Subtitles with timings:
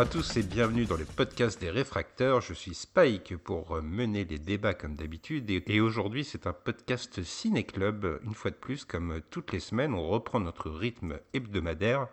[0.00, 2.40] Bonjour à tous et bienvenue dans le podcast des réfracteurs.
[2.40, 7.64] Je suis Spike pour mener les débats comme d'habitude et, aujourd'hui c'est un podcast Ciné
[7.64, 8.18] Club.
[8.24, 12.08] Une fois de plus, comme toutes les semaines, on reprend notre rythme hebdomadaire.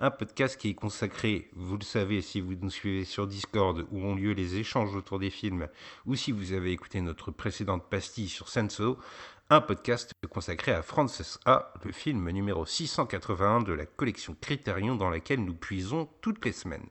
[0.00, 4.04] Un podcast qui est consacré, vous le savez si vous nous suivez sur Discord où
[4.04, 5.68] ont lieu les échanges autour des films
[6.04, 8.98] ou si vous avez écouté notre précédente pastille sur Senso,
[9.52, 15.10] un podcast consacré à Frances A, le film numéro 681 de la collection Criterion dans
[15.10, 16.86] laquelle nous puisons toutes les semaines.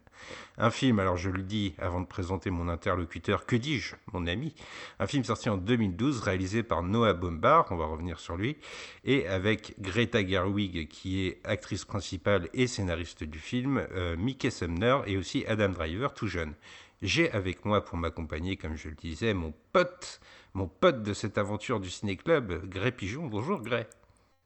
[0.57, 4.53] Un film, alors je le dis avant de présenter mon interlocuteur, que dis-je, mon ami
[4.99, 8.57] Un film sorti en 2012, réalisé par Noah Baumbach, on va revenir sur lui,
[9.05, 14.97] et avec Greta Gerwig, qui est actrice principale et scénariste du film, euh, Mickey Sumner
[15.07, 16.53] et aussi Adam Driver, tout jeune.
[17.01, 20.19] J'ai avec moi pour m'accompagner, comme je le disais, mon pote,
[20.53, 23.27] mon pote de cette aventure du ciné-club, Grey Pigeon.
[23.27, 23.87] Bonjour Grey.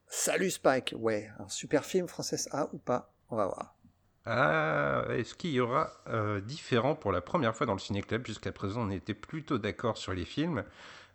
[0.05, 3.11] Salut Spike, ouais, un super film Française A ou pas?
[3.31, 3.75] On va voir.
[4.25, 8.27] Ah, est-ce qu'il y aura euh, différent pour la première fois dans le ciné-club?
[8.27, 10.63] Jusqu'à présent, on était plutôt d'accord sur les films.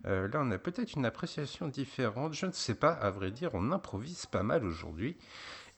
[0.06, 2.34] Euh, là, on a peut-être une appréciation différente.
[2.34, 5.16] Je ne sais pas, à vrai dire, on improvise pas mal aujourd'hui.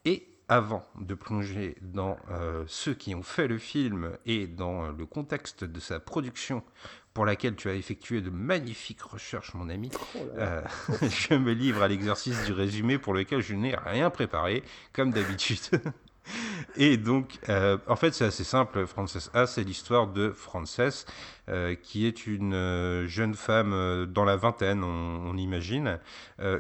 [0.07, 4.91] Et avant de plonger dans euh, ceux qui ont fait le film et dans euh,
[4.99, 6.65] le contexte de sa production,
[7.15, 9.91] pour laquelle tu as effectué de magnifiques recherches, mon ami,
[10.39, 10.61] euh,
[11.03, 15.61] je me livre à l'exercice du résumé pour lequel je n'ai rien préparé, comme d'habitude.
[16.77, 18.87] Et donc, euh, en fait, c'est assez simple.
[18.87, 21.07] Frances A, c'est l'histoire de Frances,
[21.49, 25.99] euh, qui est une euh, jeune femme dans la vingtaine, on, imagine,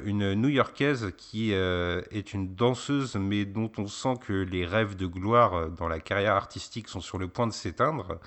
[0.04, 5.70] une New-Yorkaise qui est une danseuse, mais dont on sent que les rêves de gloire
[5.70, 8.18] dans la carrière artistique sont sur le point de s'éteindre.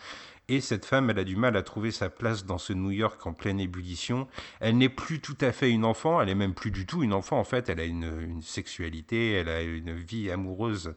[0.50, 3.26] Et cette femme, elle a du mal à trouver sa place dans ce New York
[3.26, 4.28] en pleine ébullition.
[4.60, 7.14] Elle n'est plus tout à fait une enfant, elle est même plus du tout une
[7.14, 7.70] enfant en fait.
[7.70, 10.96] Elle a une, sexualité, elle a une vie amoureuse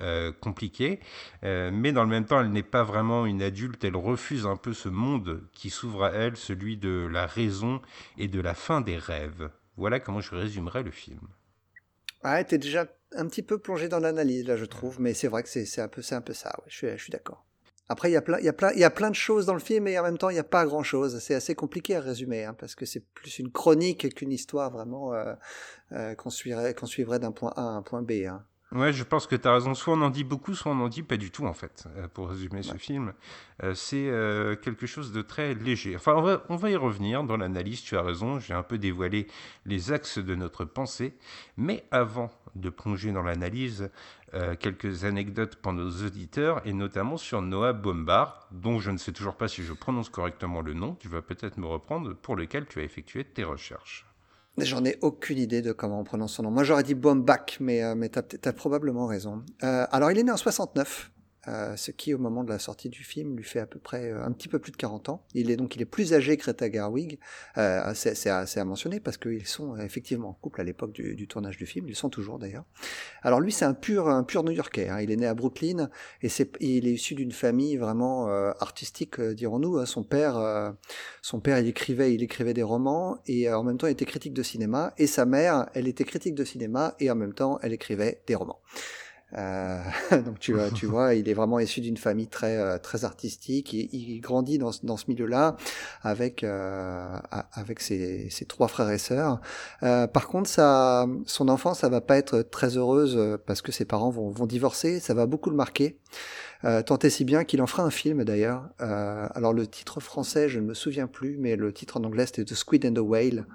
[0.00, 1.00] euh, compliquée,
[1.44, 3.84] Euh, mais dans le même temps, elle n'est pas vraiment une adulte.
[3.84, 7.80] Elle refuse un peu ce monde qui s'ouvre à elle, celui de la raison
[8.16, 9.50] et de la fin des rêves.
[9.76, 11.28] Voilà comment je résumerais le film.
[12.24, 15.44] Ouais, t'es déjà un petit peu plongé dans l'analyse là, je trouve, mais c'est vrai
[15.44, 16.20] que c'est un peu ça.
[16.66, 17.47] Je suis d'accord.
[17.88, 19.46] Après, il y a plein il y a plein il y a plein de choses
[19.46, 21.18] dans le film, et en même temps, il n'y a pas grand chose.
[21.20, 25.14] C'est assez compliqué à résumer, hein, parce que c'est plus une chronique qu'une histoire vraiment
[25.14, 25.34] euh,
[25.92, 28.12] euh, qu'on suivrait d'un point A à un point B.
[28.26, 28.44] Hein.
[28.70, 29.72] Ouais, je pense que tu as raison.
[29.72, 32.06] Soit on en dit beaucoup, soit on n'en dit pas du tout, en fait, euh,
[32.06, 33.14] pour résumer ce film.
[33.62, 35.96] Euh, c'est euh, quelque chose de très léger.
[35.96, 38.38] Enfin, on va, on va y revenir dans l'analyse, tu as raison.
[38.38, 39.26] J'ai un peu dévoilé
[39.64, 41.16] les axes de notre pensée.
[41.56, 43.90] Mais avant de plonger dans l'analyse,
[44.34, 49.12] euh, quelques anecdotes pour nos auditeurs, et notamment sur Noah Bombard, dont je ne sais
[49.12, 50.94] toujours pas si je prononce correctement le nom.
[50.94, 54.06] Tu vas peut-être me reprendre, pour lequel tu as effectué tes recherches.
[54.58, 56.50] J'en ai aucune idée de comment on prononce son nom.
[56.50, 59.44] Moi, j'aurais dit Bombach, mais, euh, mais t'as probablement raison.
[59.62, 61.10] Euh, alors, il est né en 69,
[61.46, 64.10] euh, ce qui, au moment de la sortie du film, lui fait à peu près
[64.10, 65.24] euh, un petit peu plus de 40 ans.
[65.34, 67.18] Il est donc, il est plus âgé que Greta Gerwig.
[67.56, 71.28] Euh, c'est, à, à mentionner parce qu'ils sont effectivement en couple à l'époque du, du
[71.28, 71.88] tournage du film.
[71.88, 72.64] Ils sont toujours d'ailleurs.
[73.22, 74.88] Alors lui, c'est un pur, un pur New-Yorkais.
[74.88, 75.00] Hein.
[75.00, 75.90] Il est né à Brooklyn
[76.22, 79.78] et c'est, il est issu d'une famille vraiment euh, artistique, euh, dirons-nous.
[79.78, 79.86] hein.
[79.86, 80.70] Son père, euh,
[81.22, 84.34] son père, il écrivait, il écrivait des romans et en même temps, il était critique
[84.34, 84.92] de cinéma.
[84.98, 88.34] Et sa mère, elle était critique de cinéma et en même temps, elle écrivait des
[88.34, 88.60] romans.
[89.36, 89.82] Euh,
[90.24, 93.72] donc tu tu vois, il est vraiment issu d'une famille très euh, très artistique.
[93.72, 95.56] Il, il grandit dans dans ce milieu-là
[96.02, 97.16] avec euh,
[97.52, 99.40] avec ses, ses trois frères et sœurs.
[99.82, 103.72] Euh, par contre, sa son enfance, ça va pas être très heureuse euh, parce que
[103.72, 105.00] ses parents vont vont divorcer.
[105.00, 105.98] Ça va beaucoup le marquer.
[106.64, 108.64] Euh, tant et si bien qu'il en fera un film d'ailleurs.
[108.80, 112.26] Euh, alors le titre français, je ne me souviens plus, mais le titre en anglais
[112.26, 113.46] c'était The Squid and the Whale.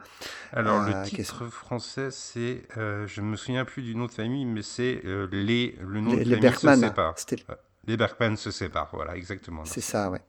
[0.54, 4.06] Alors, Euh, le qu'est-ce- titre français, c'est, euh, je ne me souviens plus du nom
[4.06, 7.16] de famille, mais c'est euh, les, le nom Les, de les famille se sépare.
[7.86, 9.66] Les Bergman se séparent, voilà, exactement.
[9.66, 10.22] C'est ça, ouais.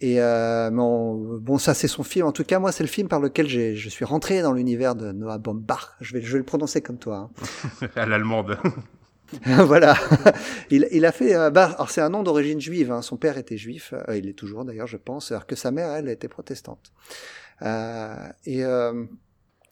[0.00, 2.24] Et euh, bon, bon, ça c'est son film.
[2.26, 4.94] En tout cas, moi, c'est le film par lequel j'ai, je suis rentré dans l'univers
[4.94, 5.96] de Noah Baumbach.
[6.00, 7.28] Je vais, je vais le prononcer comme toi.
[7.96, 8.56] à l'allemande.
[9.44, 9.96] voilà.
[10.70, 11.34] il, il a fait.
[11.50, 12.90] bah, alors c'est un nom d'origine juive.
[12.90, 13.02] hein.
[13.02, 13.92] Son père était juif.
[14.08, 15.30] euh, il est toujours d'ailleurs, je pense.
[15.32, 16.92] Alors que sa mère, elle, était protestante.
[17.62, 19.04] Euh, et euh,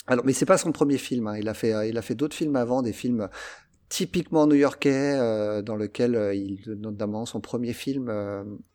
[0.06, 1.26] alors, mais c'est pas son premier film.
[1.26, 1.38] hein.
[1.38, 3.28] Il a fait, euh, il a fait d'autres films avant, des films
[3.88, 8.12] typiquement new-yorkais, dans lequel il, notamment son premier film,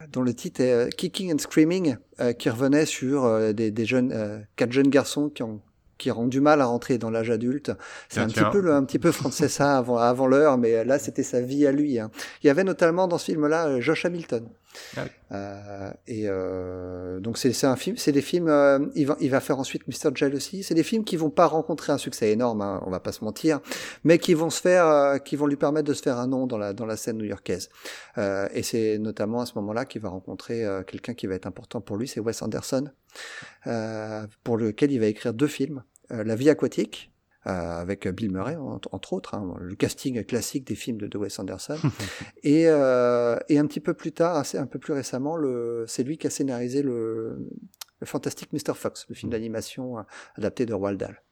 [0.10, 1.98] dont le titre est Kicking and Screaming,
[2.40, 5.62] qui revenait sur des, des, jeunes, quatre jeunes garçons qui ont
[6.02, 7.72] qui ont du mal à rentrer dans l'âge adulte.
[8.10, 11.42] C'est un petit peu un petit peu Francesa avant avant l'heure, mais là c'était sa
[11.42, 12.00] vie à lui.
[12.00, 12.10] Hein.
[12.44, 14.50] Il y avait notamment dans ce film-là Josh Hamilton.
[14.98, 18.48] Ah euh, et euh, donc c'est un film, c'est des films.
[18.48, 20.12] Euh, il va il va faire ensuite Mr.
[20.14, 20.64] Jealousy.
[20.64, 23.24] C'est des films qui vont pas rencontrer un succès énorme, hein, on va pas se
[23.24, 23.60] mentir,
[24.04, 26.48] mais qui vont se faire, euh, qui vont lui permettre de se faire un nom
[26.48, 27.70] dans la dans la scène new-yorkaise.
[28.18, 31.82] Euh, et c'est notamment à ce moment-là qu'il va rencontrer quelqu'un qui va être important
[31.82, 32.90] pour lui, c'est Wes Anderson,
[34.44, 35.84] pour lequel il va écrire deux films.
[36.12, 37.12] La vie aquatique,
[37.48, 41.78] euh, avec Bill Murray entre, autres, hein, le casting classique des films de, Wes Anderson.
[42.44, 45.38] et, euh, et un petit peu plus tard, assez, un peu plus récemment,
[45.88, 47.50] c'est lui qui a scénarisé le,
[48.00, 48.76] le fantastique Mr.
[48.76, 49.32] Fox, le film mm.
[49.32, 50.04] d'animation euh,
[50.36, 51.24] adapté de Roald Dahl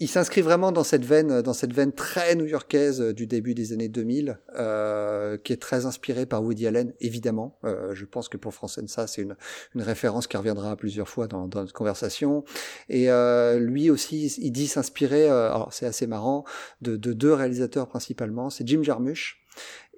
[0.00, 3.72] il s'inscrit vraiment dans cette veine, dans cette veine très new-yorkaise euh, du début des
[3.72, 7.58] années 2000, euh, qui est très inspirée par Woody Allen, évidemment.
[7.64, 8.52] Euh, je pense que pour
[8.88, 9.36] ça, c'est une,
[9.74, 12.44] une référence qui reviendra plusieurs fois dans, dans notre conversation.
[12.88, 16.44] Et euh, lui aussi, il dit s'inspirer, euh, alors c'est assez marrant,
[16.80, 19.42] de, de, deux réalisateurs principalement, c'est Jim Jarmusch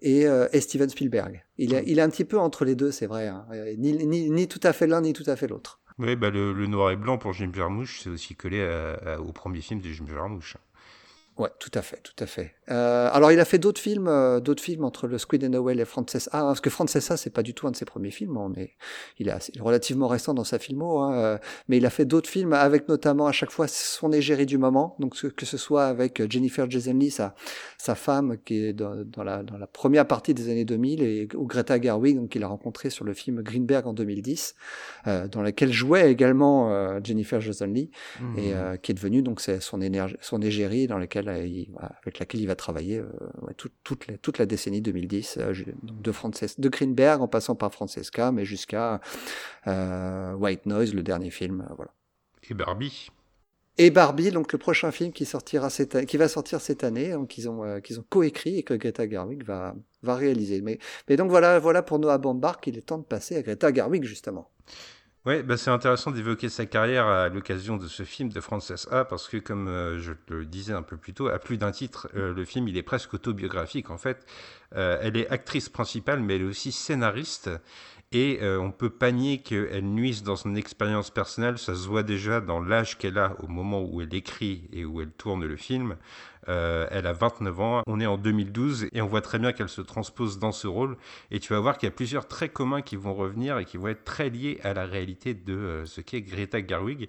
[0.02, 1.44] et, euh, et, Steven Spielberg.
[1.58, 3.46] Il est, il est un petit peu entre les deux, c'est vrai, hein.
[3.78, 5.81] ni, ni, ni tout à fait l'un, ni tout à fait l'autre.
[5.98, 8.62] Oui, bah le, noir et blanc pour Jim Jarmusch, c'est aussi collé
[9.19, 10.56] au premier film de Jim Jarmusch.
[11.37, 12.56] Ouais, tout à fait, tout à fait.
[12.70, 15.56] Euh, alors, il a fait d'autres films, euh, d'autres films entre le Squid and the
[15.56, 16.40] Whale et Frances A.
[16.40, 18.52] Hein, parce que Frances A, c'est pas du tout un de ses premiers films, hein,
[18.54, 18.74] mais
[19.18, 20.98] il est relativement récent dans sa filmo.
[20.98, 24.46] Hein, euh, mais il a fait d'autres films avec notamment à chaque fois son égérie
[24.46, 24.96] du moment.
[24.98, 27.34] Donc, que ce soit avec Jennifer Jason Leigh, sa,
[27.78, 31.28] sa femme, qui est dans, dans, la, dans la première partie des années 2000, et
[31.34, 34.54] ou Greta Gerwig, donc qu'il a rencontré sur le film Greenberg en 2010,
[35.06, 37.90] euh, dans lequel jouait également euh, Jennifer Jason Leigh,
[38.36, 38.78] et mmh.
[38.82, 42.99] qui est devenue donc son, énergie, son égérie dans lequel avec laquelle il va travailler
[42.99, 43.08] euh,
[43.85, 48.32] toute, la, toute la décennie 2010, euh, de, Frances, de Greenberg en passant par Francesca,
[48.32, 49.00] mais jusqu'à
[49.67, 51.67] euh, White Noise, le dernier film.
[51.76, 51.93] voilà.
[52.50, 53.11] Et Barbie.
[53.79, 57.29] Et Barbie, donc le prochain film qui sortira cette, qui va sortir cette année, donc
[57.29, 60.62] qu'ils ont qu'ils ont coécrit et que Greta Gerwig va va réaliser.
[60.62, 60.79] Mais
[61.11, 64.05] mais donc voilà voilà pour Noah Baumbach qu'il est temps de passer à Greta Gerwig
[64.05, 64.50] justement.
[65.26, 69.05] Ouais, bah c'est intéressant d'évoquer sa carrière à l'occasion de ce film de Frances A,
[69.05, 72.08] parce que comme euh, je le disais un peu plus tôt, à plus d'un titre,
[72.14, 74.25] euh, le film il est presque autobiographique en fait.
[74.76, 77.50] Euh, elle est actrice principale, mais elle est aussi scénariste.
[78.16, 82.40] Et on peut pas nier qu'elle nuise dans son expérience personnelle, ça se voit déjà
[82.40, 85.96] dans l'âge qu'elle a au moment où elle écrit et où elle tourne le film.
[86.48, 89.68] Euh, elle a 29 ans, on est en 2012 et on voit très bien qu'elle
[89.68, 90.96] se transpose dans ce rôle.
[91.30, 93.76] Et tu vas voir qu'il y a plusieurs traits communs qui vont revenir et qui
[93.76, 97.08] vont être très liés à la réalité de euh, ce qu'est Greta Gerwig.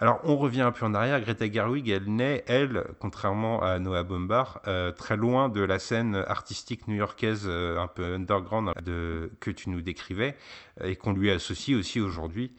[0.00, 1.20] Alors, on revient un peu en arrière.
[1.20, 6.14] Greta Gerwig, elle naît, elle, contrairement à Noah Baumbach, euh, très loin de la scène
[6.28, 10.36] artistique new-yorkaise un peu underground de, que tu nous décrivais
[10.84, 12.52] et qu'on lui associe aussi aujourd'hui.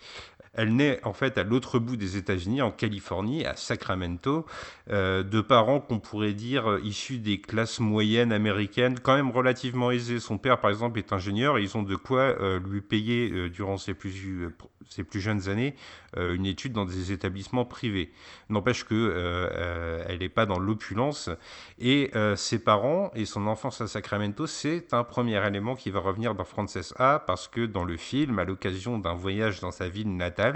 [0.60, 4.46] Elle naît en fait à l'autre bout des États-Unis, en Californie, à Sacramento,
[4.92, 9.90] euh, de parents qu'on pourrait dire euh, issus des classes moyennes américaines, quand même relativement
[9.90, 10.20] aisés.
[10.20, 13.78] Son père, par exemple, est ingénieur et ils ont de quoi euh, lui payer durant
[13.78, 14.50] ses plus,
[14.90, 15.76] ses plus jeunes années
[16.18, 18.12] une étude dans des établissements privés.
[18.50, 21.30] N'empêche que elle n'est pas dans l'opulence
[21.78, 26.34] et ses parents et son enfance à Sacramento, c'est un premier élément qui va revenir
[26.34, 30.16] dans Frances A parce que dans le film, à l'occasion d'un voyage dans sa ville
[30.16, 30.49] natale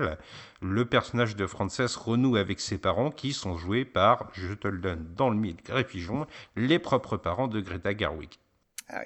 [0.61, 4.79] le personnage de Frances renoue avec ses parents qui sont joués par, je te le
[4.79, 6.25] donne dans le mille Gré-Pigeon,
[6.55, 8.39] les propres parents de Greta Garwick.
[8.89, 9.01] Ah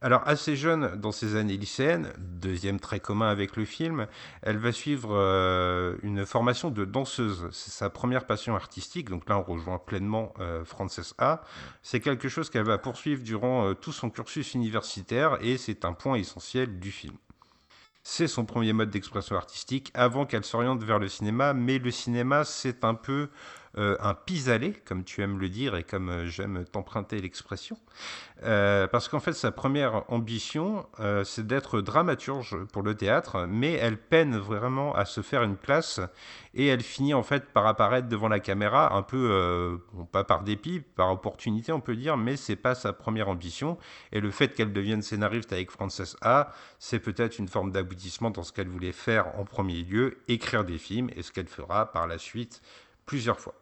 [0.00, 4.06] Alors, assez jeune dans ses années lycéennes, deuxième trait commun avec le film,
[4.42, 7.48] elle va suivre euh, une formation de danseuse.
[7.52, 11.42] C'est sa première passion artistique, donc là on rejoint pleinement euh, Frances A.
[11.82, 15.92] C'est quelque chose qu'elle va poursuivre durant euh, tout son cursus universitaire et c'est un
[15.92, 17.16] point essentiel du film.
[18.04, 22.44] C'est son premier mode d'expression artistique avant qu'elle s'oriente vers le cinéma, mais le cinéma,
[22.44, 23.30] c'est un peu
[23.78, 27.78] euh, un pis-aller, comme tu aimes le dire et comme euh, j'aime t'emprunter l'expression.
[28.44, 30.86] Euh, parce qu'en fait, sa première ambition,
[31.24, 36.00] c'est d'être dramaturge pour le théâtre, mais elle peine vraiment à se faire une place
[36.54, 40.80] et elle finit en fait par apparaître devant la caméra un peu, pas par dépit,
[40.80, 43.78] par opportunité on peut dire, mais c'est pas sa première ambition.
[44.10, 48.42] Et le fait qu'elle devienne scénariste avec Frances A, c'est peut-être une forme d'aboutissement dans
[48.42, 52.08] ce qu'elle voulait faire en premier lieu, écrire des films, et ce qu'elle fera par
[52.08, 52.60] la suite
[53.06, 53.54] plusieurs fois.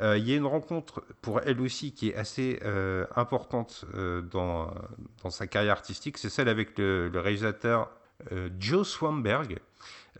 [0.00, 4.22] Euh, il y a une rencontre pour elle aussi qui est assez euh, importante euh,
[4.22, 4.74] dans,
[5.22, 7.90] dans, sa carrière artistique, c'est celle avec le, réalisateur
[8.58, 9.58] Joe Swamberg.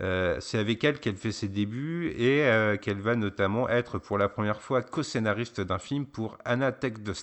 [0.01, 2.45] C'est avec elle qu'elle fait ses débuts et
[2.81, 7.15] qu'elle va notamment être pour la première fois co-scénariste d'un film pour Anna Take the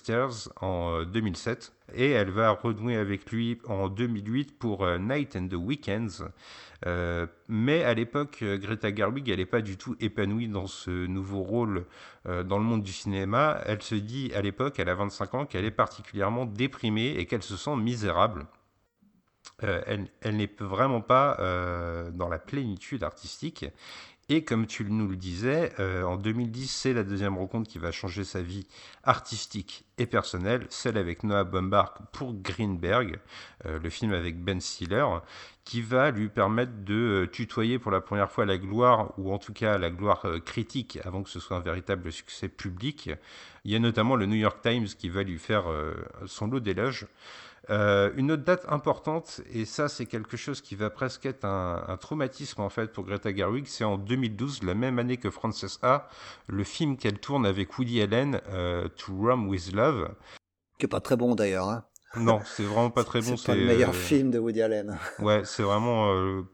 [0.60, 5.54] en 2007 et elle va renouer avec lui en 2008 pour euh, Night and the
[5.54, 6.24] Weekends.
[6.86, 11.06] Euh, mais à l'époque, euh, Greta Gerwig, elle n'est pas du tout épanouie dans ce
[11.06, 11.86] nouveau rôle
[12.24, 13.60] dans le monde du cinéma.
[13.66, 17.42] Elle se dit à l'époque, elle a 25 ans, qu'elle est particulièrement déprimée et qu'elle
[17.42, 18.46] se sent misérable.
[19.62, 21.36] Elle, elle n'est vraiment pas
[22.12, 23.66] dans la plénitude artistique.
[24.28, 27.90] Et comme tu nous le disais, euh, en 2010, c'est la deuxième rencontre qui va
[27.90, 28.66] changer sa vie
[29.02, 33.18] artistique et personnelle, celle avec Noah Baumbach pour Greenberg,
[33.66, 35.04] euh, le film avec Ben Stiller,
[35.64, 39.38] qui va lui permettre de euh, tutoyer pour la première fois la gloire, ou en
[39.38, 43.10] tout cas la gloire critique, avant que ce soit un véritable succès public.
[43.64, 45.64] Il y a notamment le New York Times qui va lui faire
[46.26, 47.06] son lot d'éloges.
[47.70, 51.96] Euh, une autre date importante, et ça c'est quelque chose qui va presque être un,
[52.00, 56.08] traumatisme en fait pour Greta Gerwig, c'est en 2012, la même année que Frances A,
[56.48, 60.12] le film qu'elle tourne avec Woody Allen, euh, To Rome with Love.
[60.78, 61.68] Qui est pas très bon d'ailleurs.
[61.68, 61.84] Hein.
[62.16, 63.36] Non, c'est vraiment pas très bon.
[63.36, 64.98] C'est le meilleur euh, film de Woody Allen.
[65.20, 66.10] Ouais, c'est vraiment,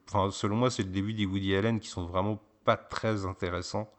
[0.09, 3.91] enfin selon moi, c'est le début des Woody Allen qui sont vraiment pas très intéressants.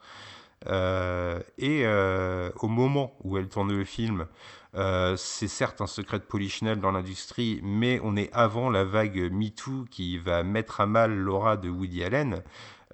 [0.68, 4.28] et au moment où elle tourne le film,
[4.76, 9.32] euh, c'est certes un secret de polichinelle dans l'industrie, mais on est avant la vague
[9.32, 12.44] MeToo qui va mettre à mal l'aura de Woody Allen.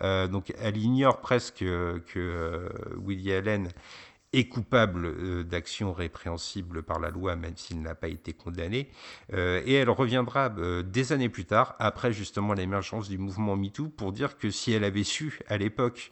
[0.02, 3.70] Euh, donc elle ignore presque que euh, Woody Allen
[4.38, 8.90] est coupable d'actions répréhensibles par la loi, même s'il n'a pas été condamné.
[9.32, 14.38] et elle reviendra des années plus tard, après justement l'émergence du mouvement MeToo, pour dire
[14.38, 16.10] que si elle avait su à l'époque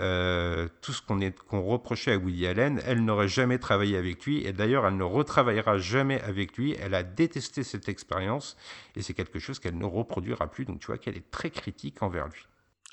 [0.00, 4.52] euh, tout ce qu'on reprochait à Woody Allen, elle n'aurait jamais travaillé avec lui, et
[4.52, 8.56] d'ailleurs elle ne retravaillera jamais avec lui, elle a détesté cette expérience,
[8.94, 12.02] et c'est quelque chose qu'elle ne reproduira plus, donc tu vois qu'elle est très critique
[12.02, 12.46] envers lui.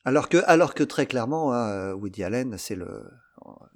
[0.06, 3.04] Alors que, alors que très clairement, hein, Woody Allen, c'est le,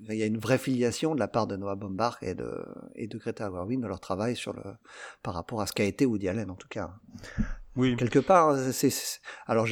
[0.10, 3.08] il y a une vraie filiation de la part de Noah Baumbach et de, et
[3.08, 4.64] de Greta Gerwig dans leur travail sur le,
[5.24, 6.94] par rapport à ce qu'a été Woody Allen en tout cas.
[7.76, 7.96] Oui.
[7.96, 8.92] Quelque part, c'est
[9.46, 9.68] alors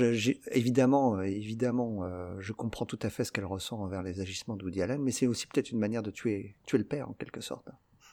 [0.51, 4.63] évidemment, évidemment, euh, je comprends tout à fait ce qu'elle ressent envers les agissements de
[4.63, 7.41] Woody Allen, mais c'est aussi peut-être une manière de tuer, tuer le père en quelque
[7.41, 7.67] sorte.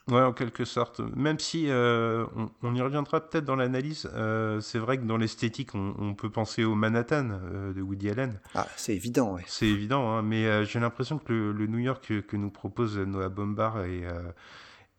[0.08, 1.00] Ouais, en quelque sorte.
[1.14, 2.26] Même si euh,
[2.62, 6.64] on, y reviendra peut-être dans l'analyse, euh, c'est vrai que dans l'esthétique, on, peut penser
[6.64, 7.38] au Manhattan
[7.74, 8.40] de Woody Allen.
[8.54, 9.42] Ah, c'est évident, oui.
[9.46, 13.84] C'est évident, hein, mais j'ai l'impression que le, New York que, nous propose Noah Bombard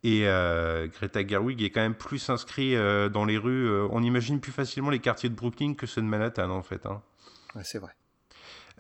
[0.04, 3.68] et euh, Greta Gerwig est quand même plus inscrit euh, dans les rues.
[3.68, 6.86] Euh, on imagine plus facilement les quartiers de Brooklyn que ceux de Manhattan, en fait.
[6.86, 7.02] Hein.
[7.56, 7.92] Ouais, c'est vrai.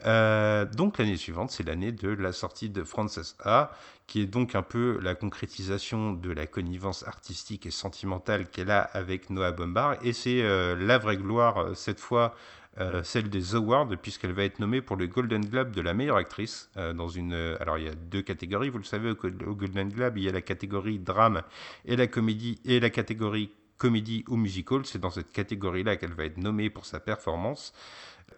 [0.04, 3.72] Donc l'année suivante, c'est l'année de la sortie de Frances A,
[4.08, 8.82] qui est donc un peu la concrétisation de la connivence artistique et sentimentale qu'elle a
[8.82, 9.98] avec Noah Bombard.
[10.04, 10.44] Et c'est
[10.76, 12.36] la vraie gloire, cette fois,
[12.80, 16.18] euh, celle des Awards, puisqu'elle va être nommée pour le Golden Globe de la meilleure
[16.18, 16.72] actrice.
[16.78, 19.90] Euh, dans une, euh, alors il y a deux catégories, vous le savez, au, Golden
[19.90, 21.44] Globe, il y a la catégorie drame
[21.86, 24.88] et la comédie, et la catégorie comédie ou musical.
[24.88, 27.74] C'est dans cette catégorie-là qu'elle va être nommée pour sa performance.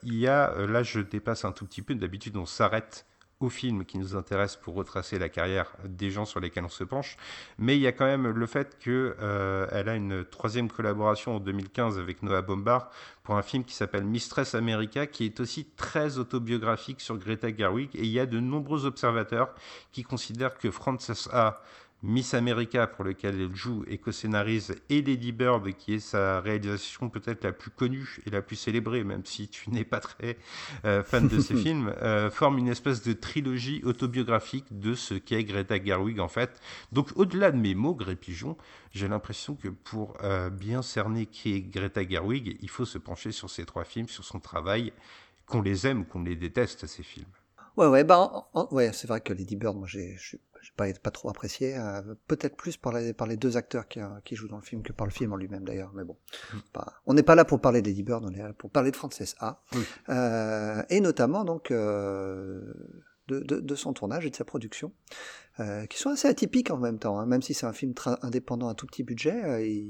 [0.06, 3.06] Il y a, là je dépasse un tout petit peu, d'habitude on s'arrête
[3.40, 6.84] au film qui nous intéresse pour retracer la carrière des gens sur lesquels on se
[6.84, 7.18] penche.
[7.58, 11.40] Mais il y a quand même le fait qu'elle euh, a une troisième collaboration en
[11.40, 12.90] 2015 avec Noah Bombard
[13.24, 17.90] pour un film qui s'appelle Mistress America, qui est aussi très autobiographique sur Greta Gerwig.
[17.96, 19.54] Et il y a de nombreux observateurs
[19.92, 21.62] qui considèrent que Frances A
[22.04, 27.10] Miss America, pour lequel elle joue et co-scénarise, et Lady Bird, qui est sa réalisation
[27.10, 30.38] peut-être la plus connue et la plus célébrée, même si tu n'es pas très
[30.86, 35.44] euh, fan de ces films, euh, forment une espèce de trilogie autobiographique de ce qu'est
[35.44, 36.62] Greta Gerwig en fait.
[36.92, 38.56] Donc au-delà de mes mots, Gré Pigeon,
[38.92, 43.32] j'ai l'impression que pour euh, bien cerner qui est Greta Gerwig, il faut se pencher
[43.32, 44.94] sur ces trois films, sur son travail,
[45.48, 47.26] qu'on les aime ou qu'on les déteste, ces films.
[47.78, 49.88] Ouais, ouais, bah, ouais, c'est vrai que Lady Bird, moi,
[50.66, 51.78] j'ai, pas, pas trop apprécié.
[51.78, 54.64] Euh, peut-être plus par les, par les deux acteurs qui, euh, qui jouent dans le
[54.64, 55.92] film que par le film en lui-même d'ailleurs.
[55.94, 56.18] Mais bon,
[56.54, 56.58] mm.
[57.06, 59.36] on n'est pas là pour parler d'Eddie Bird, on est là pour parler de Frances
[59.40, 59.62] A.
[60.10, 62.64] Euh, et notamment donc de,
[63.28, 64.92] de, de, son tournage et de sa production,
[65.90, 67.20] qui sont assez atypiques en même temps.
[67.20, 67.28] Hein.
[67.28, 67.94] Même si c'est un film
[68.24, 69.86] indépendant à tout petit budget,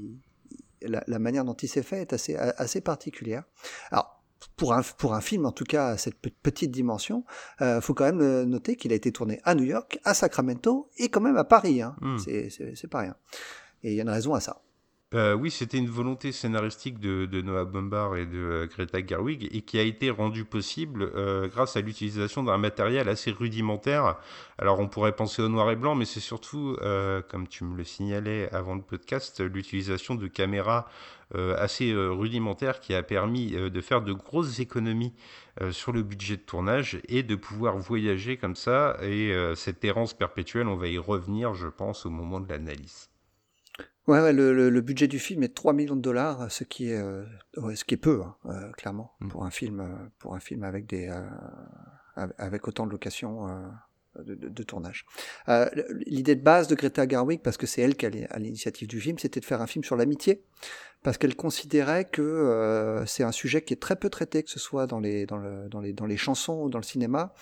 [0.82, 3.44] la, la, manière dont il s'est fait est assez, assez particulière.
[3.90, 4.15] Alors
[4.56, 7.24] pour un, pour un film, en tout cas à cette petite dimension,
[7.60, 10.90] euh, faut quand même euh, noter qu'il a été tourné à New York, à Sacramento
[10.96, 11.82] et quand même à Paris.
[11.82, 11.96] Hein.
[12.00, 12.18] Hmm.
[12.18, 13.16] C'est pas rien.
[13.82, 14.62] Et il y a une raison à ça.
[15.16, 19.62] Euh, oui, c'était une volonté scénaristique de, Noah Baumbach et de euh, Greta Gerwig et
[19.62, 24.16] qui a été rendue possible euh, grâce à l'utilisation d'un matériel assez rudimentaire.
[24.58, 26.76] Alors on pourrait penser au noir et blanc, mais c'est surtout,
[27.28, 30.86] comme tu me le signalais avant le podcast, l'utilisation de caméras
[31.34, 35.12] assez rudimentaires qui a permis de faire de grosses économies
[35.72, 38.96] sur le budget de tournage et de pouvoir voyager comme ça.
[39.02, 43.05] Et cette errance perpétuelle, on va y revenir, je pense, au moment de l'analyse.
[44.06, 46.98] Ouais, ouais le, le, budget du film est 3 millions de dollars, ce qui est,
[46.98, 47.24] euh,
[47.74, 49.28] ce qui est peu, hein, euh, clairement, mm.
[49.28, 51.12] pour un film, euh, pour un film avec des,
[52.14, 53.48] avec autant de locations
[54.24, 55.06] de, de, tournage.
[56.06, 59.18] L'idée de base de Greta Garwick, parce que c'est elle qui a l'initiative du film,
[59.18, 60.42] c'était de faire un film sur l'amitié
[61.06, 64.58] parce qu'elle considérait que euh, c'est un sujet qui est très peu traité, que ce
[64.58, 67.32] soit dans les, dans, dans les, dans les chansons ou dans le cinéma,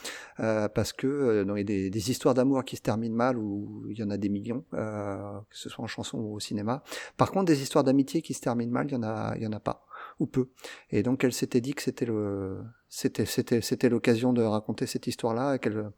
[0.41, 3.39] euh, parce que euh, il y a des, des histoires d'amour qui se terminent mal,
[3.39, 6.41] ou il y en a des millions, euh, que ce soit en chanson ou au
[6.41, 6.83] cinéma.
[7.17, 9.47] Par contre, des histoires d'amitié qui se terminent mal, il y en a, il y
[9.47, 9.87] en a pas
[10.21, 10.51] ou peu.
[10.91, 12.59] Et donc elle s'était dit que c'était le
[12.97, 15.91] c'était c'était c'était l'occasion de raconter cette histoire-là, qu'elle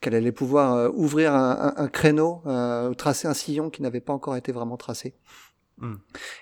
[0.00, 4.12] qu'elle allait pouvoir euh, ouvrir un, un, créneau, euh, tracer un sillon qui n'avait pas
[4.12, 5.16] encore été vraiment tracé.
[5.78, 5.94] Hmm.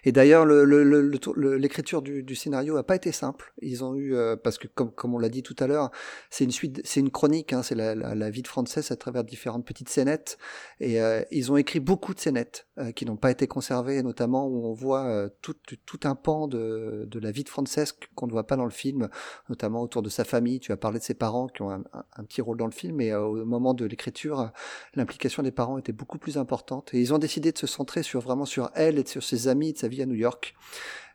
[0.05, 3.55] Et d'ailleurs, l'écriture du, du, scénario a pas été simple.
[3.63, 5.91] Ils ont eu, euh, parce que comme, comme on l'a dit tout à l'heure,
[6.29, 8.97] c'est une suite, c'est une chronique, hein, c'est la, la, la, vie de Frances à
[8.97, 10.37] travers différentes petites scénettes.
[10.81, 14.47] Et euh, ils ont écrit beaucoup de scénettes euh, qui n'ont pas été conservées, notamment
[14.47, 15.55] où on voit tout,
[15.87, 18.71] tout, un pan de, de la vie de Frances qu'on ne voit pas dans le
[18.71, 19.09] film,
[19.49, 20.61] notamment autour de sa famille.
[20.61, 21.85] Tu as parlé de ses parents qui ont un,
[22.17, 24.51] un, petit rôle dans le film, et au moment de l'écriture,
[24.95, 26.93] l'implication des parents était beaucoup plus importante.
[26.93, 29.73] Et ils ont décidé de se centrer sur vraiment sur elle et sur ses amis,
[29.73, 30.55] de sa vie à New York,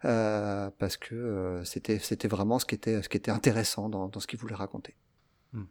[0.06, 4.08] euh, parce que euh, c'était c'était vraiment ce qui était ce qui était intéressant dans,
[4.08, 4.96] dans ce qu'il voulait raconter.
[5.54, 5.64] Hmm.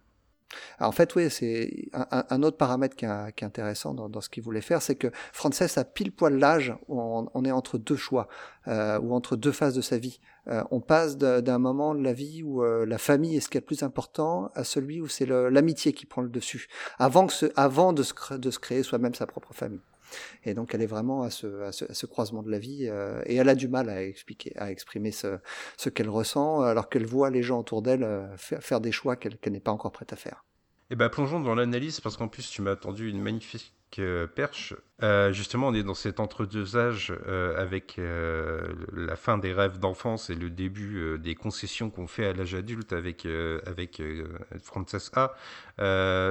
[0.78, 4.08] Alors en fait, oui, c'est un, un, autre paramètre qui est, qui est intéressant dans,
[4.08, 7.50] dans ce qu'il voulait faire, c'est que Frances a pile poil l'âge où on, est
[7.52, 8.26] entre deux choix
[8.66, 10.20] euh, ou entre deux phases de sa vie.
[10.70, 13.66] On passe d'un moment de la vie où la famille est ce qui est le
[13.66, 16.68] plus important à celui où c'est l'amitié qui prend le dessus,
[17.00, 19.82] avant, que ce, avant de, se, de se créer soi-même sa propre famille.
[20.44, 23.54] Et donc elle est vraiment à ce, croisement de la vie euh, et elle a
[23.54, 25.38] du mal à expliquer, à exprimer ce,
[25.88, 29.60] qu'elle ressent alors qu'elle voit les gens autour d'elle euh, faire, des choix qu'elle n'est
[29.60, 30.44] pas encore prête à faire.
[30.88, 34.26] Et eh ben plongeons dans l'analyse parce qu'en plus tu m'as attendu une magnifique euh,
[34.26, 34.74] perche.
[35.02, 38.00] Euh, justement, on est dans cet entre-deux âges euh, avec
[38.92, 42.92] la fin des rêves d'enfance et le début des concessions qu'on fait à l'âge adulte
[42.92, 43.26] avec,
[43.66, 44.02] avec
[44.62, 45.34] Frances A.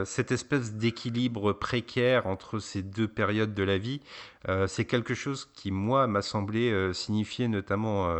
[0.05, 4.01] cette espèce d'équilibre précaire entre ces deux périodes de la vie,
[4.67, 8.15] c'est quelque chose qui, moi, m'a semblé signifier notamment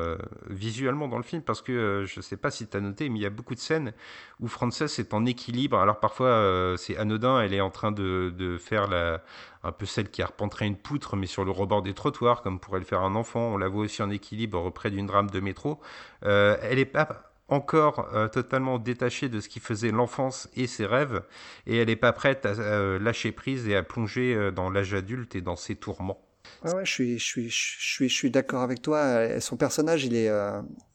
[0.50, 3.20] visuellement dans le film parce que je ne sais pas si tu as noté, mais
[3.20, 3.94] il y a beaucoup de scènes
[4.40, 5.78] où Frances est en équilibre.
[5.80, 9.24] Alors parfois, c'est anodin, elle est en train de, de faire la
[9.66, 12.80] un peu celle qui arpenterait une poutre, mais sur le rebord des trottoirs, comme pourrait
[12.80, 13.54] le faire un enfant.
[13.54, 15.80] On la voit aussi en équilibre près d'une rame de métro.
[16.24, 20.86] Euh, elle n'est pas encore euh, totalement détachée de ce qui faisait l'enfance et ses
[20.86, 21.22] rêves,
[21.68, 25.36] et elle n'est pas prête à euh, lâcher prise et à plonger dans l'âge adulte
[25.36, 26.22] et dans ses tourments.
[26.64, 29.40] ouais, je suis, je suis, je suis, je suis d'accord avec toi.
[29.40, 30.32] Son personnage, il est,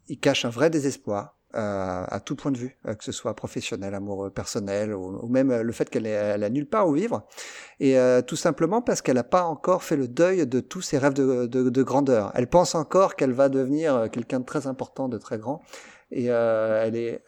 [0.08, 3.34] il cache un vrai désespoir euh, à tout point de vue, euh, que ce soit
[3.34, 7.26] professionnel, amoureux, personnel, ou, même euh, le fait qu'elle elle a nulle part où vivre,
[7.80, 11.14] et tout simplement parce qu'elle n'a pas encore fait le deuil de tous ses rêves
[11.14, 12.30] de, de, de grandeur.
[12.34, 15.62] Elle pense encore qu'elle va devenir quelqu'un de très important, de très grand,
[16.12, 17.22] et elle, est,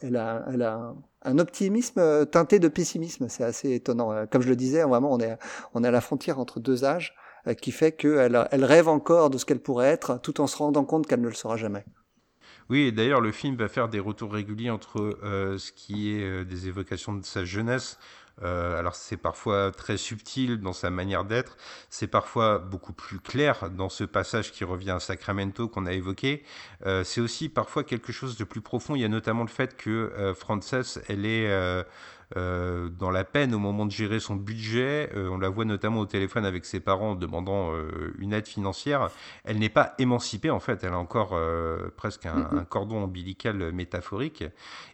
[0.00, 4.26] elle, a, elle a un optimisme teinté de pessimisme, c'est assez étonnant.
[4.30, 5.38] Comme je le disais, vraiment, on est,
[5.74, 7.14] on est à la frontière entre deux âges,
[7.60, 10.84] qui fait qu'elle elle rêve encore de ce qu'elle pourrait être, tout en se rendant
[10.84, 11.84] compte qu'elle ne le sera jamais.
[12.70, 16.22] Oui, et d'ailleurs, le film va faire des retours réguliers entre euh, ce qui est
[16.22, 17.98] euh, des évocations de sa jeunesse.
[18.42, 21.56] Euh, alors c'est parfois très subtil dans sa manière d'être,
[21.90, 26.44] c'est parfois beaucoup plus clair dans ce passage qui revient à Sacramento qu'on a évoqué.
[27.02, 28.94] c'est aussi parfois quelque chose de plus profond.
[28.94, 31.50] Il y a notamment le fait que Frances, elle est
[32.36, 35.10] euh, dans la peine au moment de gérer son budget.
[35.16, 39.08] Euh, on la voit notamment au téléphone avec ses parents demandant euh, une aide financière.
[39.44, 41.38] Elle n'est pas émancipée en fait, elle a encore
[41.96, 44.44] presque un, un, cordon ombilical métaphorique.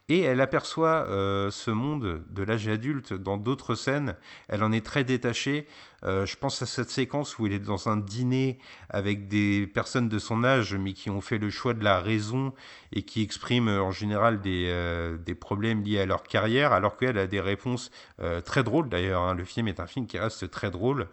[0.08, 1.06] Et elle aperçoit
[1.50, 4.16] ce monde de l'âge adulte dans d'autres scènes.
[4.48, 5.66] Elle en est très détachée.
[6.04, 8.58] Euh, je pense à cette séquence où il est dans un dîner
[8.90, 12.52] avec des personnes de son âge, mais qui ont fait le choix de la raison
[12.92, 17.18] et qui expriment en général des, euh, des problèmes liés à leur carrière, alors qu'elle
[17.18, 17.90] a des réponses
[18.20, 19.22] euh, très drôles d'ailleurs.
[19.22, 19.34] Hein.
[19.34, 21.08] Le film est un film qui reste très drôle.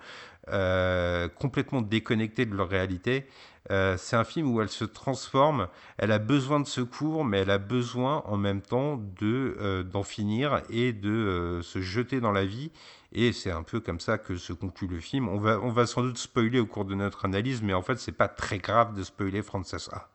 [1.38, 3.28] complètement déconnectés de leur réalité.
[3.70, 7.52] Euh, c'est un film où elle se transforme, elle a besoin de secours, mais elle
[7.52, 12.46] a besoin en même temps de euh, d'en finir et de se jeter dans la
[12.46, 12.72] vie.
[13.14, 15.28] Et c'est un peu comme ça que se conclut le film.
[15.28, 18.00] On va, on va sans doute spoiler au cours de notre analyse, mais en fait,
[18.00, 20.08] c'est pas très grave de spoiler Frances A.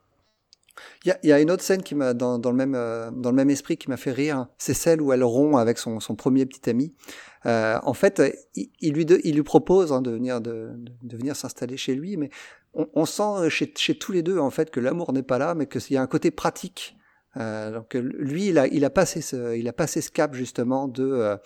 [1.04, 3.48] Il y, a une autre scène qui m'a dans, le même euh, dans le même
[3.48, 4.46] esprit qui m'a fait rire.
[4.58, 6.92] C'est celle où elle rompt avec son, son premier petit ami.
[7.46, 8.20] Euh, en fait,
[8.54, 10.70] il, lui il lui propose hein, de venir de,
[11.02, 12.30] de, venir s'installer chez lui, mais
[12.76, 15.54] on, on sent chez, chez, tous les deux en fait que l'amour n'est pas là,
[15.54, 16.96] mais qu'il y a un côté pratique.
[17.36, 20.88] Euh, donc lui, il a, il a passé ce, il a passé ce cap justement
[20.88, 21.36] de, euh,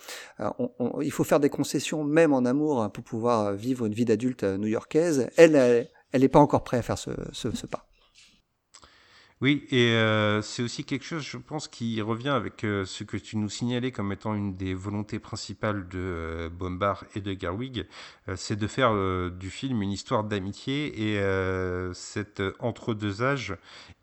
[0.59, 4.43] on, il faut faire des concessions même en amour pour pouvoir vivre une vie d'adulte
[4.43, 5.29] new-yorkaise.
[5.35, 7.90] Elle, elle n'est pas encore prête à faire ce, ce, ce pas.
[9.41, 13.17] Oui, et euh, c'est aussi quelque chose, je pense, qui revient avec euh, ce que
[13.17, 17.87] tu nous signalais comme étant une des volontés principales de euh, Bombard et de Garwig,
[18.35, 18.93] c'est de faire
[19.31, 23.55] du film une histoire d'amitié et cet entre-deux âges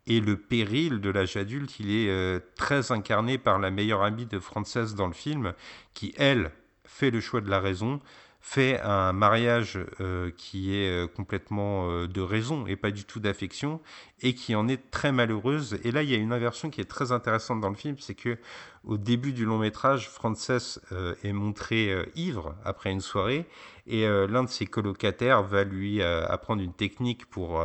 [0.07, 4.39] et le péril de l'âge adulte, il est très incarné par la meilleure amie de
[4.39, 5.53] Frances dans le film,
[5.93, 6.51] qui, elle,
[6.83, 8.01] fait le choix de la raison,
[8.41, 13.19] fait un mariage euh, qui est euh, complètement euh, de raison et pas du tout
[13.19, 13.81] d'affection
[14.21, 15.79] et qui en est très malheureuse.
[15.83, 18.15] Et là, il y a une inversion qui est très intéressante dans le film, c'est
[18.15, 18.37] que
[18.85, 20.79] au début du long métrage, Frances
[21.23, 23.45] est montrée ivre après une soirée
[23.87, 27.61] et l'un de ses colocataires va lui apprendre une technique pour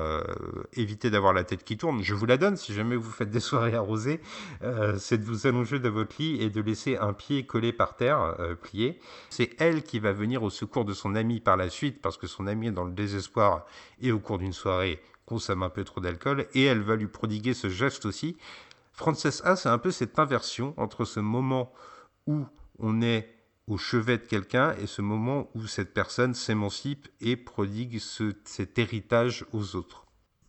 [0.73, 2.03] éviter d'avoir la tête qui tourne.
[2.03, 4.21] Je vous la donne si jamais vous faites des soirées arrosées,
[4.99, 8.37] c'est de vous allonger dans votre lit et de laisser un pied collé par terre,
[8.61, 8.99] plié.
[9.31, 12.27] C'est elle qui va venir au secours de son ami par la suite, parce que
[12.27, 13.67] son ami est dans le désespoir
[14.03, 17.55] et au cours d'une soirée consomme un peu trop d'alcool, et elle va lui prodiguer
[17.55, 18.37] ce geste aussi.
[18.93, 21.73] Frances A, c'est un peu cette inversion entre ce moment
[22.27, 22.47] où
[22.79, 23.35] on est
[23.67, 29.47] au chevet de quelqu'un et ce moment où cette personne s'émancipe et prodigue cet héritage
[29.53, 30.04] aux autres.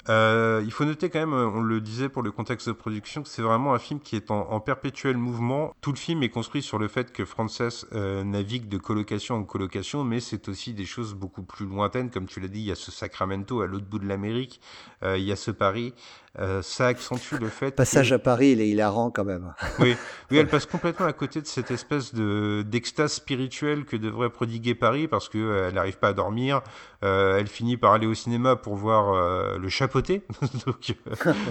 [0.10, 3.30] Euh, il faut noter quand même, on le disait pour le contexte de production, que
[3.30, 5.74] c'est vraiment un film qui est en, perpétuel mouvement.
[5.82, 9.44] Tout le film est construit sur le fait que Frances euh, navigue de colocation en
[9.44, 12.10] colocation, mais c'est aussi des choses beaucoup plus lointaines.
[12.10, 14.62] Comme tu l'as dit, il y a ce Sacramento à l'autre bout de l'Amérique,
[15.04, 15.94] euh, il y a ce Paris.
[16.40, 17.72] Euh, ça accentue le fait.
[17.76, 19.54] Passage à Paris, il est hilarant quand même.
[19.80, 19.96] Oui,
[20.32, 24.74] oui, elle passe complètement à côté de cette espèce de d'extase spirituelle que devrait prodiguer
[24.74, 26.62] Paris parce que euh, elle n'arrive pas à dormir.
[27.04, 30.22] Euh, elle finit par aller au cinéma pour voir euh, le chapeauté.
[30.66, 30.96] Donc,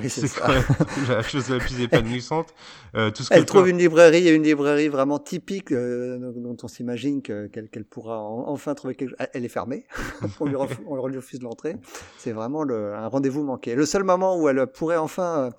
[0.08, 0.64] c'est quand même
[1.08, 2.54] la chose la plus épanouissante.
[2.92, 8.20] tout ce elle trouve une librairie, une librairie vraiment typique dont on s'imagine qu'elle pourra
[8.20, 9.28] enfin trouver quelque chose.
[9.32, 9.84] Elle est fermée.
[10.40, 11.76] on, lui refuse, on lui refuse l'entrée.
[12.18, 13.74] C'est vraiment le, un rendez-vous manqué.
[13.74, 15.50] Le seul moment où elle pourrait enfin euh,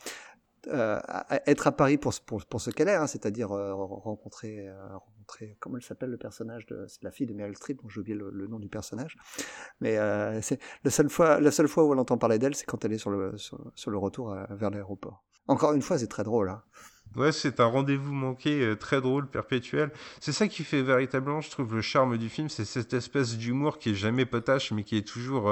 [0.73, 0.99] euh,
[1.45, 4.67] être à Paris pour, pour, pour ce qu'elle est, hein, c'est-à-dire euh, rencontrer,
[5.59, 8.17] comment elle s'appelle le personnage de, c'est la fille de Meryl Streep, dont j'ai oublié
[8.17, 9.17] le, nom du personnage,
[9.81, 9.97] mais
[10.41, 12.93] c'est la seule fois, la seule fois où elle entend parler d'elle, c'est quand elle
[12.93, 15.23] est sur le, sur, le retour vers l'aéroport.
[15.47, 16.49] Encore une fois, c'est très drôle.
[16.49, 16.61] Hein.
[17.15, 19.91] Ouais, c'est un rendez-vous manqué très drôle, perpétuel.
[20.19, 23.77] C'est ça qui fait véritablement, je trouve, le charme du film, c'est cette espèce d'humour
[23.77, 25.51] qui est jamais potache, mais qui est toujours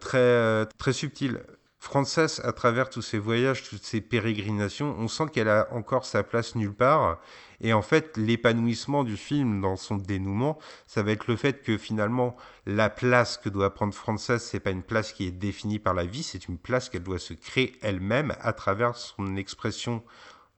[0.00, 1.40] très très subtil.
[1.80, 6.22] Frances, à travers tous ces voyages, toutes ces pérégrinations, on sent qu'elle a encore sa
[6.22, 7.20] place nulle part.
[7.60, 11.78] Et en fait, l'épanouissement du film dans son dénouement, ça va être le fait que
[11.78, 12.36] finalement,
[12.66, 16.04] la place que doit prendre Frances, c'est pas une place qui est définie par la
[16.04, 20.02] vie, c'est une place qu'elle doit se créer elle-même à travers son expression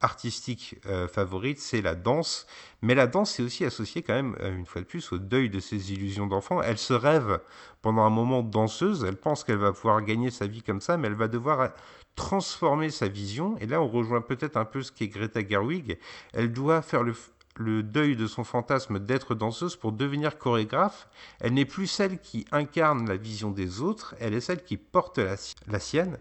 [0.01, 2.47] artistique euh, favorite, c'est la danse.
[2.83, 5.51] Mais la danse est aussi associée quand même, euh, une fois de plus, au deuil
[5.51, 6.63] de ses illusions d'enfant.
[6.63, 7.41] Elle se rêve
[7.83, 11.09] pendant un moment danseuse, elle pense qu'elle va pouvoir gagner sa vie comme ça, mais
[11.09, 11.69] elle va devoir euh,
[12.15, 13.57] transformer sa vision.
[13.59, 15.99] Et là, on rejoint peut-être un peu ce qu'est Greta Gerwig.
[16.33, 17.15] Elle doit faire le,
[17.57, 21.09] le deuil de son fantasme d'être danseuse pour devenir chorégraphe.
[21.41, 25.19] Elle n'est plus celle qui incarne la vision des autres, elle est celle qui porte
[25.19, 25.37] la,
[25.67, 26.19] la sienne.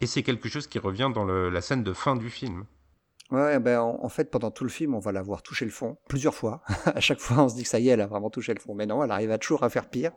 [0.00, 2.64] Et c'est quelque chose qui revient dans la scène de fin du film.
[3.30, 5.96] Ouais, ben en, fait, pendant tout le film, on va la voir toucher le fond
[6.08, 6.62] plusieurs fois.
[6.86, 8.60] à chaque fois, on se dit que ça y est, elle a vraiment touché le
[8.60, 8.74] fond.
[8.74, 10.10] Mais non, elle arrive à toujours à faire pire.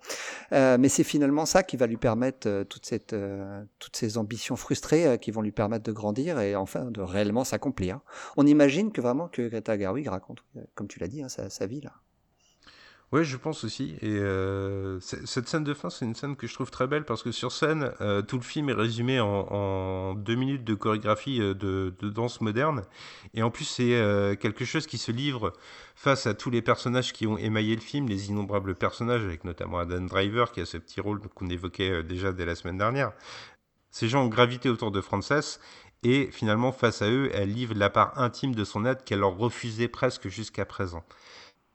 [0.52, 4.56] Euh, mais c'est finalement ça qui va lui permettre euh, toute euh, toutes ces ambitions
[4.56, 8.00] frustrées euh, qui vont lui permettre de grandir et enfin de réellement s'accomplir.
[8.36, 11.68] On imagine que vraiment que Greta Gerwig raconte, comme tu l'as dit, hein, sa, sa
[11.68, 11.94] vie là.
[13.14, 13.96] Oui, je pense aussi.
[14.02, 17.22] Et euh, cette scène de fin, c'est une scène que je trouve très belle parce
[17.22, 21.54] que sur scène, euh, tout le film est résumé en, deux minutes de chorégraphie euh,
[21.54, 22.82] de, danse moderne.
[23.36, 25.54] Et en plus, c'est quelque chose qui se livre
[25.94, 29.78] face à tous les personnages qui ont émaillé le film, les innombrables personnages, avec notamment
[29.78, 33.12] Adam Driver qui a ce petit rôle qu'on évoquait déjà dès la semaine dernière.
[33.92, 35.60] Ces gens ont gravité autour de Frances
[36.02, 39.38] et finalement, face à eux, elle livre la part intime de son être qu'elle leur
[39.38, 41.04] refusait presque jusqu'à présent.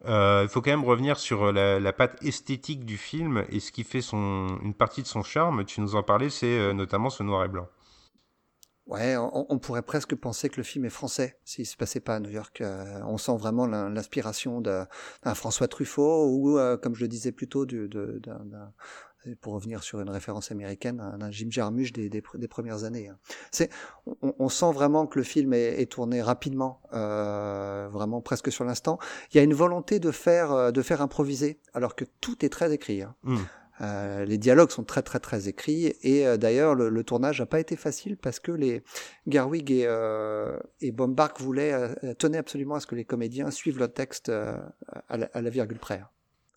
[0.04, 3.72] Euh, il faut quand même revenir sur la, la, patte esthétique du film et ce
[3.72, 5.64] qui fait une partie de son charme.
[5.64, 7.66] Tu nous en parlais, c'est notamment ce noir et blanc.
[8.87, 12.20] Ouais, on, pourrait presque penser que le film est français s'il se passait pas à
[12.20, 12.62] New York.
[13.04, 14.87] on sent vraiment l'inspiration d'un
[15.34, 18.72] François Truffaut ou, comme je le disais plus tôt, d'un
[19.40, 23.09] pour revenir sur une référence américaine, un, Jim Jarmusch des, des, premières années.
[23.09, 23.18] Hein.
[23.50, 23.70] C'est,
[24.22, 28.98] on, sent vraiment que le film est, tourné rapidement, euh, vraiment presque sur l'instant.
[29.33, 32.48] Il y a une volonté de faire, euh, de faire improviser, alors que tout est
[32.48, 33.02] très écrit.
[33.02, 33.14] Hein.
[33.22, 33.37] Mmh.
[33.81, 37.76] Euh, les dialogues sont très très très écrits et d'ailleurs le, tournage n'a pas été
[37.76, 38.83] facile parce que les
[39.28, 43.87] Garwig et, euh, et Bombach voulaient tenaient absolument à ce que les comédiens suivent le
[43.87, 46.00] texte à la, virgule près.
[46.00, 46.09] Hein.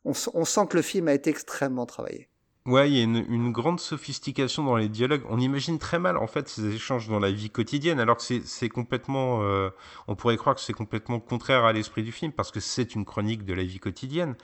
[0.04, 2.31] On, on, sent que le film a été extrêmement travaillé.
[2.68, 5.24] Ouais, il y a une, grande sophistication dans les dialogues.
[5.30, 8.70] On imagine très mal en fait ces échanges dans la vie quotidienne, alors que c'est
[8.70, 9.72] complètement, euh,
[10.08, 13.04] on pourrait croire que c'est complètement contraire à l'esprit du film parce que c'est une
[13.04, 14.36] chronique de la vie quotidienne.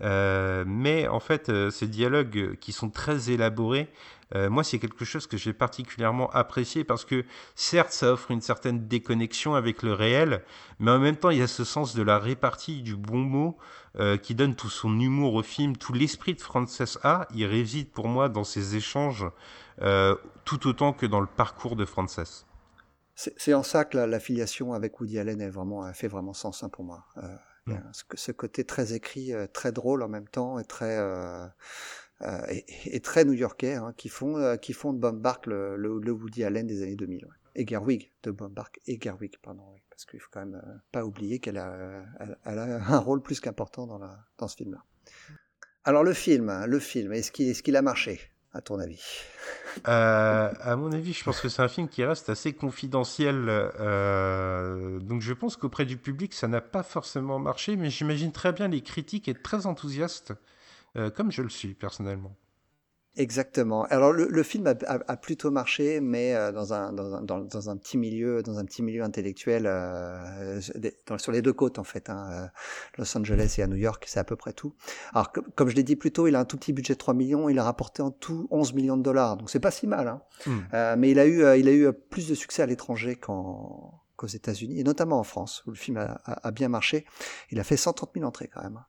[0.00, 3.88] Euh, mais en fait, euh, ces dialogues qui sont très élaborés,
[4.50, 8.88] moi c'est quelque chose que j'ai particulièrement apprécié parce que certes ça offre une certaine
[8.88, 10.42] déconnexion avec le réel,
[10.80, 13.56] mais en même temps il y a ce sens de la répartie du bon mot.
[14.00, 17.92] Euh, qui donne tout son humour au film, tout l'esprit de Frances A, il réside
[17.92, 19.24] pour moi dans ses échanges
[19.82, 22.44] euh, tout autant que dans le parcours de Frances.
[23.14, 25.52] C'est en ça que la, filiation avec Woody Allen est
[25.94, 27.06] fait vraiment sens hein, pour moi.
[27.68, 27.92] Euh, mm.
[28.14, 30.98] ce, côté très écrit, très drôle en même temps et très,
[32.48, 36.66] et, très new-yorkais hein, qui, font, qui font de Bob Bark le, le, Woody Allen
[36.66, 37.26] des années 2000.
[37.56, 39.62] Et Gerwig, de Bob Bark et Gerwig, pardon
[39.94, 42.04] parce qu'il faut quand même euh, pas oublier qu'elle a,
[42.44, 44.84] elle, a un rôle plus qu'important dans, la, dans ce film-là.
[45.84, 48.20] Alors le film, hein, le film, est-ce qu'il, est-ce qu'il a marché?
[48.54, 49.02] À ton avis
[49.88, 53.46] euh, À mon avis, je pense que c'est un film qui reste assez confidentiel.
[53.48, 58.52] Euh, donc je pense qu'auprès du public, ça n'a pas forcément marché, mais j'imagine très
[58.52, 60.32] bien les critiques être très enthousiastes,
[61.16, 62.36] comme je le suis personnellement.
[63.16, 63.84] Exactement.
[63.84, 67.70] Alors le, le film a, a, plutôt marché, mais euh, dans, un, dans, un, dans,
[67.70, 70.60] un petit milieu, dans un petit milieu intellectuel, euh,
[71.18, 72.46] sur les deux côtes en fait, hein, euh,
[72.98, 74.74] Los Angeles et à New York, c'est à peu près tout.
[75.12, 77.14] Alors comme je l'ai dit plus tôt, il a un tout petit budget de 3
[77.14, 80.08] millions, il a rapporté en tout 11 millions de dollars, donc c'est pas si mal.
[80.08, 80.22] Hein.
[80.46, 80.98] Hmm.
[80.98, 84.80] mais il a eu, il a eu plus de succès à l'étranger qu'en qu'aux États-Unis,
[84.80, 87.04] et notamment en France, où le film a, a, bien marché.
[87.50, 88.80] Il a fait 130 000 entrées quand même.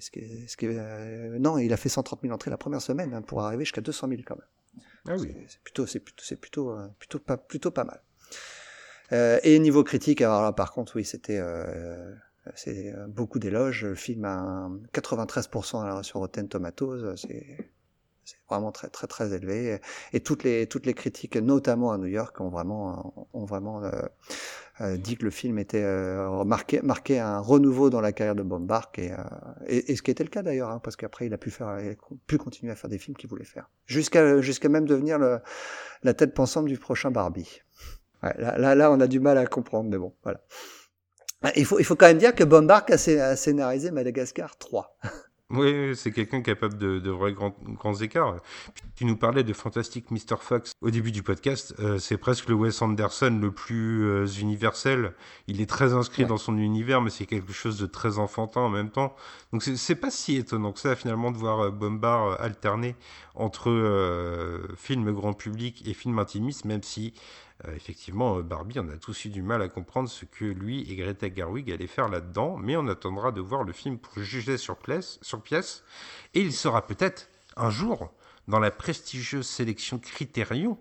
[0.00, 0.10] Ce
[0.46, 3.64] ce euh, non, il a fait 130 000 entrées la première semaine hein, pour arriver
[3.64, 4.84] jusqu'à 200 000 quand même.
[5.08, 5.34] Ah oui.
[5.48, 8.02] C'est plutôt, c'est plutôt, c'est plutôt, euh, plutôt pas, plutôt pas mal.
[9.12, 11.40] Euh, et niveau critique, alors là, par contre, oui, c'était,
[12.54, 13.84] c'est beaucoup d'éloges.
[13.84, 17.16] Le film a 93% sur Rotten Tomatoes.
[17.16, 17.56] C'est,
[18.26, 19.80] c'est vraiment très très très élevé
[20.12, 23.90] et toutes les toutes les critiques notamment à New York ont vraiment ont vraiment euh,
[23.92, 24.08] euh,
[24.80, 28.92] dit que le film était euh, marqué marqué un renouveau dans la carrière de Bombard
[28.98, 29.10] et,
[29.66, 31.80] et, et ce qui était le cas d'ailleurs hein, parce qu'après il a pu faire
[31.80, 31.94] il a
[32.26, 33.70] pu continuer à faire des films qu'il voulait faire.
[33.86, 35.40] Jusqu'à jusqu'à même devenir le,
[36.02, 37.62] la tête pensante du prochain Barbie.
[38.22, 40.40] Ouais, là, là là on a du mal à comprendre mais bon voilà.
[41.54, 44.98] Il faut il faut quand même dire que Bombard a scénarisé Madagascar 3
[45.50, 48.34] Oui, c'est quelqu'un capable de, de vrais grands, grands écarts.
[48.96, 50.38] Tu nous parlais de Fantastic Mr.
[50.40, 51.72] Fox au début du podcast.
[51.78, 55.12] Euh, c'est presque le Wes Anderson le plus euh, universel.
[55.46, 58.68] Il est très inscrit dans son univers, mais c'est quelque chose de très enfantin en
[58.68, 59.14] même temps.
[59.52, 62.96] Donc c'est pas si étonnant que ça finalement de voir euh, Bombard alterner
[63.36, 63.70] entre
[64.76, 67.12] film grand public et film intimiste, même si
[67.64, 70.90] euh, effectivement, euh, Barbie, on a tous eu du mal à comprendre ce que lui
[70.90, 74.58] et Greta Gerwig allaient faire là-dedans, mais on attendra de voir le film pour juger
[74.58, 75.84] sur, pièce,
[76.34, 78.12] et il sera peut-être un jour
[78.46, 80.78] dans la prestigieuse sélection Criterion,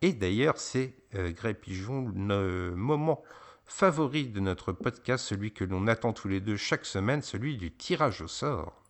[0.00, 3.22] et d'ailleurs c'est euh, Pigeon le moment
[3.66, 7.70] favori de notre podcast, celui que l'on attend tous les deux chaque semaine, celui du
[7.70, 8.83] tirage au sort.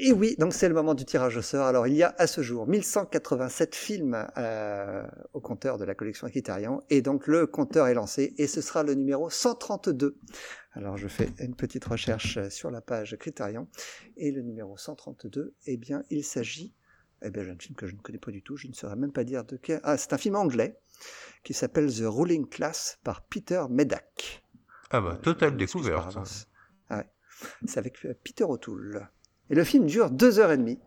[0.00, 1.66] Et oui, donc c'est le moment du tirage au sort.
[1.66, 6.28] Alors il y a à ce jour 1187 films euh, au compteur de la collection
[6.28, 10.16] Criterion, et donc le compteur est lancé, et ce sera le numéro 132.
[10.74, 13.66] Alors je fais une petite recherche sur la page Criterion,
[14.16, 16.76] et le numéro 132, eh bien il s'agit,
[17.22, 19.12] eh bien d'un film que je ne connais pas du tout, je ne saurais même
[19.12, 19.80] pas dire de quel...
[19.82, 20.78] Ah, c'est un film anglais,
[21.42, 24.44] qui s'appelle The Ruling Class par Peter Medak.
[24.90, 26.16] Ah bah, totale découverte.
[26.88, 27.06] Ah ouais.
[27.66, 29.08] C'est avec euh, Peter O'Toole.
[29.50, 30.78] Et le film dure deux heures et demie.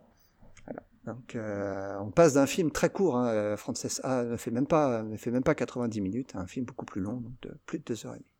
[1.04, 5.02] Donc, euh, on passe d'un film très court, hein, Frances A ne fait même pas,
[5.02, 7.80] ne fait même pas 90 minutes, à un film beaucoup plus long, donc de plus
[7.80, 8.31] de deux heures et demie.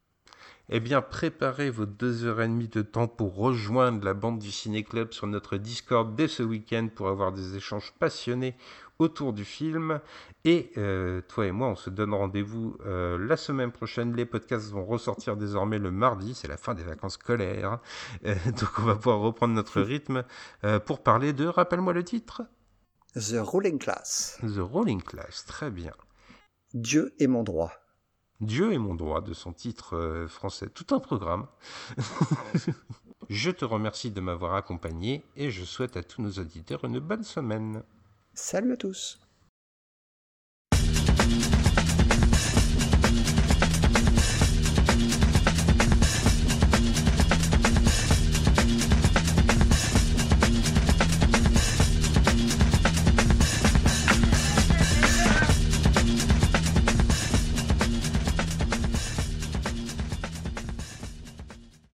[0.68, 4.50] Eh bien, préparez vos deux heures et demie de temps pour rejoindre la bande du
[4.50, 8.56] Ciné Club sur notre Discord dès ce week-end pour avoir des échanges passionnés
[8.98, 10.00] autour du film.
[10.44, 14.14] Et euh, toi et moi, on se donne rendez-vous euh, la semaine prochaine.
[14.14, 17.80] Les podcasts vont ressortir désormais le mardi, c'est la fin des vacances scolaires.
[18.24, 20.24] Euh, donc on va pouvoir reprendre notre rythme
[20.86, 22.42] pour parler de, rappelle-moi le titre
[23.14, 24.38] The Ruling Class.
[24.42, 25.92] The Ruling Class, très bien.
[26.72, 27.81] Dieu est mon droit.
[28.42, 30.68] Dieu est mon droit de son titre euh, français.
[30.68, 31.46] Tout un programme.
[33.30, 37.22] je te remercie de m'avoir accompagné et je souhaite à tous nos auditeurs une bonne
[37.22, 37.84] semaine.
[38.34, 39.20] Salut à tous.